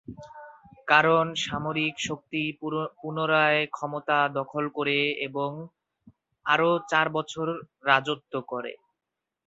[0.87, 2.41] কারণ সামরিক শক্তি
[2.99, 5.49] পুনরায় ক্ষমতা দখল করে এবং
[6.45, 7.47] আরও চার বছর
[7.85, 8.71] রাজত্ব করে।